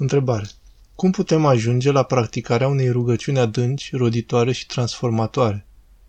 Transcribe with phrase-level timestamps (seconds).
[0.00, 0.46] Întrebare.
[0.94, 5.66] Cum putem ajunge la practicarea unei rugăciuni adânci, roditoare și transformatoare?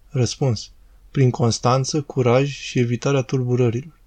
[0.09, 0.71] Răspuns.
[1.11, 3.99] Prin constanță, curaj și evitarea tulburărilor.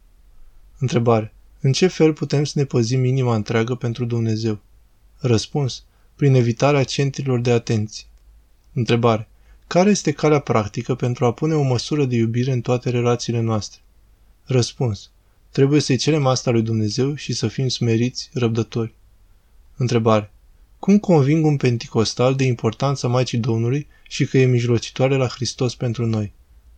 [0.78, 1.34] Întrebare.
[1.60, 4.58] În ce fel putem să ne păzim inima întreagă pentru Dumnezeu?
[5.16, 5.84] Răspuns.
[6.14, 8.06] Prin evitarea centrilor de atenție.
[8.72, 9.28] Întrebare.
[9.66, 13.80] Care este calea practică pentru a pune o măsură de iubire în toate relațiile noastre?
[14.44, 15.10] Răspuns.
[15.50, 18.94] Trebuie să-i cerem asta lui Dumnezeu și să fim smeriți, răbdători.
[19.76, 20.32] Întrebare.
[20.78, 26.06] Cum conving un penticostal de importanța Maicii Domnului și că e mijlocitoare la Hristos pentru
[26.06, 26.32] noi?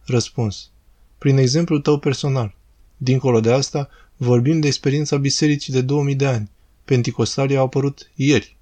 [0.04, 0.70] Răspuns.
[1.18, 2.54] Prin exemplul tău personal.
[2.96, 6.50] Dincolo de asta, vorbim de experiența bisericii de 2000 de ani.
[6.84, 8.56] Penticostalii au apărut ieri.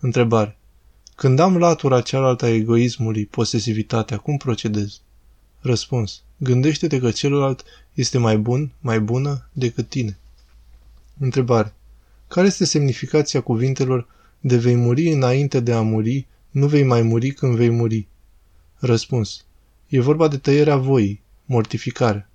[0.00, 0.58] Întrebare.
[1.14, 5.00] Când am latura cealaltă a egoismului, posesivitatea, cum procedez?
[5.60, 6.22] Răspuns.
[6.36, 7.64] Gândește-te că celălalt
[7.94, 10.18] este mai bun, mai bună decât tine.
[11.18, 11.74] Întrebare.
[12.30, 14.08] Care este semnificația cuvintelor
[14.40, 18.08] de vei muri înainte de a muri, nu vei mai muri când vei muri?
[18.78, 19.44] Răspuns.
[19.86, 22.30] E vorba de tăierea voii, mortificare.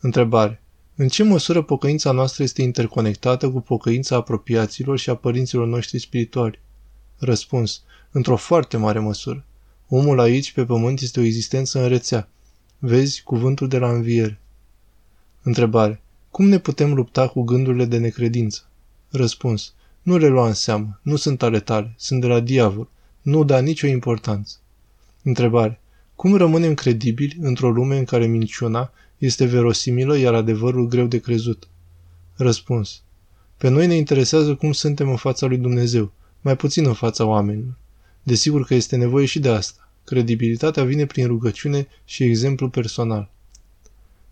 [0.00, 0.62] Întrebare.
[0.94, 6.60] În ce măsură pocăința noastră este interconectată cu pocăința apropiaților și a părinților noștri spirituali?
[7.18, 7.82] Răspuns.
[8.10, 9.44] Într-o foarte mare măsură.
[9.88, 12.28] Omul aici, pe pământ, este o existență în rețea.
[12.78, 14.40] Vezi cuvântul de la înviere.
[15.42, 16.00] Întrebare.
[16.30, 18.62] Cum ne putem lupta cu gândurile de necredință?
[19.10, 19.74] Răspuns.
[20.02, 21.00] Nu le lua în seamă.
[21.02, 21.94] Nu sunt ale tale.
[21.96, 22.88] Sunt de la diavol.
[23.22, 24.56] Nu da nicio importanță.
[25.22, 25.80] Întrebare.
[26.14, 31.68] Cum rămânem credibili într-o lume în care minciuna este verosimilă, iar adevărul greu de crezut?
[32.36, 33.02] Răspuns.
[33.56, 37.76] Pe noi ne interesează cum suntem în fața lui Dumnezeu, mai puțin în fața oamenilor.
[38.22, 39.88] Desigur că este nevoie și de asta.
[40.04, 43.30] Credibilitatea vine prin rugăciune și exemplu personal.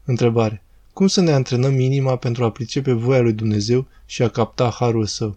[0.04, 0.64] Întrebare.
[0.96, 5.06] Cum să ne antrenăm inima pentru a pricepe voia lui Dumnezeu și a capta harul
[5.06, 5.36] său?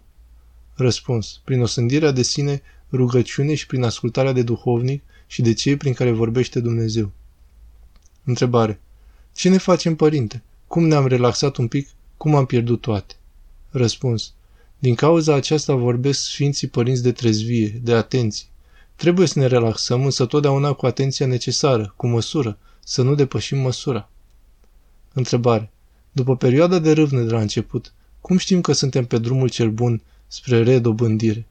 [0.74, 1.40] Răspuns.
[1.44, 6.10] Prin osândirea de sine, rugăciune și prin ascultarea de duhovnic și de cei prin care
[6.10, 7.10] vorbește Dumnezeu.
[8.24, 8.80] Întrebare.
[9.34, 10.42] Ce ne facem, părinte?
[10.66, 11.88] Cum ne-am relaxat un pic?
[12.16, 13.14] Cum am pierdut toate?
[13.70, 14.32] Răspuns.
[14.78, 18.46] Din cauza aceasta vorbesc Sfinții Părinți de trezvie, de atenție.
[18.96, 24.08] Trebuie să ne relaxăm, însă totdeauna cu atenția necesară, cu măsură, să nu depășim măsura.
[25.12, 25.70] Întrebare.
[26.12, 30.02] După perioada de râvne de la început, cum știm că suntem pe drumul cel bun
[30.26, 31.46] spre redobândire?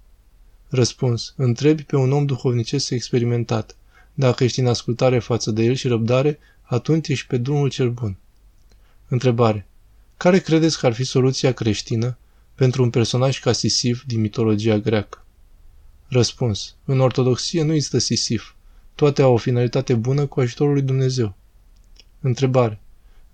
[0.70, 1.34] Răspuns.
[1.36, 3.76] Întrebi pe un om duhovnicesc experimentat.
[4.14, 8.18] Dacă ești în ascultare față de el și răbdare, atunci ești pe drumul cel bun.
[9.08, 9.68] Întrebare.
[10.18, 12.18] Care credeți că ar fi soluția creștină
[12.56, 15.26] pentru un personaj ca Sisif din mitologia greacă?
[16.08, 16.76] Răspuns.
[16.86, 18.54] În ortodoxie nu există Sisif.
[18.96, 21.36] Toate au o finalitate bună cu ajutorul lui Dumnezeu.
[22.20, 22.80] Întrebare.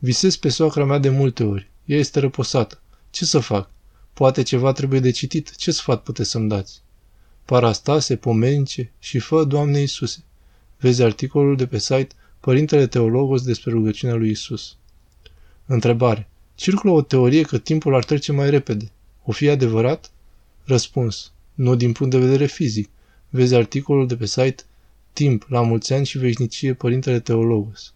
[0.05, 1.69] Visez pe soacra mea de multe ori.
[1.85, 2.81] Ea este răposată.
[3.09, 3.69] Ce să fac?
[4.13, 5.55] Poate ceva trebuie de citit.
[5.55, 6.81] Ce sfat puteți să-mi dați?
[7.45, 10.23] Parastase, pomenice și fă, Doamne Iisuse.
[10.79, 12.07] Vezi articolul de pe site
[12.39, 14.77] Părintele Teologos despre rugăciunea lui Isus.
[15.65, 16.29] Întrebare.
[16.55, 18.91] Circulă o teorie că timpul ar trece mai repede.
[19.23, 20.11] O fi adevărat?
[20.63, 21.31] Răspuns.
[21.53, 22.89] Nu din punct de vedere fizic.
[23.29, 24.63] Vezi articolul de pe site
[25.13, 27.93] Timp, la mulți ani și veșnicie, Părintele Teologos.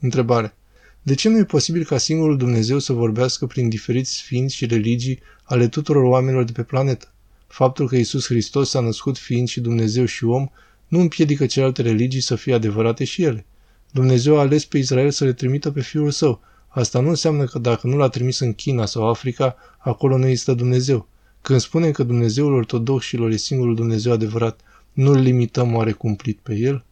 [0.00, 0.54] Întrebare.
[1.04, 5.20] De ce nu e posibil ca singurul Dumnezeu să vorbească prin diferiți sfinți și religii
[5.42, 7.12] ale tuturor oamenilor de pe planetă?
[7.46, 10.48] Faptul că Isus Hristos s-a născut fiind și Dumnezeu și om
[10.88, 13.46] nu împiedică celelalte religii să fie adevărate și ele.
[13.90, 16.40] Dumnezeu a ales pe Israel să le trimită pe Fiul Său.
[16.68, 20.54] Asta nu înseamnă că dacă nu l-a trimis în China sau Africa, acolo nu există
[20.54, 21.08] Dumnezeu.
[21.40, 24.60] Când spunem că Dumnezeul ortodoxilor e singurul Dumnezeu adevărat,
[24.92, 26.84] nu-l limităm oare cumplit pe el?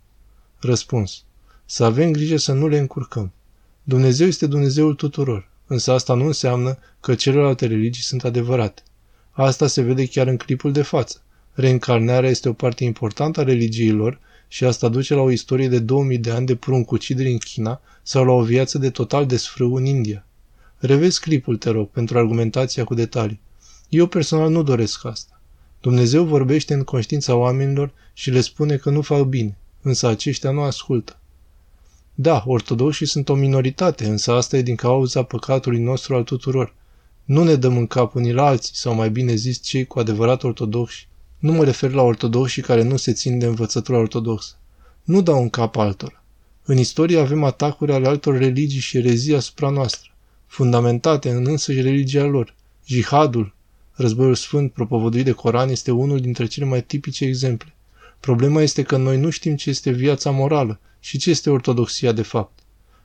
[0.59, 1.25] Răspuns.
[1.65, 3.33] Să avem grijă să nu le încurcăm.
[3.91, 8.83] Dumnezeu este Dumnezeul tuturor, însă asta nu înseamnă că celelalte religii sunt adevărate.
[9.31, 11.23] Asta se vede chiar în clipul de față.
[11.53, 16.19] Reîncarnarea este o parte importantă a religiilor și asta duce la o istorie de 2000
[16.19, 20.27] de ani de pruncucideri în China sau la o viață de total desfrâu în India.
[20.79, 23.41] Revezi clipul, te rog, pentru argumentația cu detalii.
[23.89, 25.41] Eu personal nu doresc asta.
[25.81, 30.61] Dumnezeu vorbește în conștiința oamenilor și le spune că nu fac bine, însă aceștia nu
[30.61, 31.20] ascultă.
[32.23, 36.75] Da, ortodoxii sunt o minoritate, însă asta e din cauza păcatului nostru al tuturor.
[37.25, 40.43] Nu ne dăm în cap unii la alții, sau mai bine zis cei cu adevărat
[40.43, 41.09] ortodoxi.
[41.39, 44.55] Nu mă refer la ortodoxii care nu se țin de învățătura ortodoxă.
[45.05, 46.23] Nu dau în cap altora.
[46.65, 50.11] În istorie avem atacuri ale altor religii și erezii asupra noastră,
[50.47, 52.55] fundamentate în însăși religia lor.
[52.87, 53.55] Jihadul,
[53.93, 57.75] războiul sfânt propovăduit de Coran, este unul dintre cele mai tipice exemple.
[58.21, 62.23] Problema este că noi nu știm ce este viața morală și ce este ortodoxia de
[62.23, 62.59] fapt.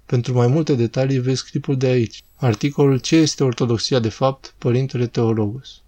[0.05, 2.21] Pentru mai multe detalii vezi clipul de aici.
[2.35, 5.83] Articolul Ce este ortodoxia de fapt, Părintele Teologos.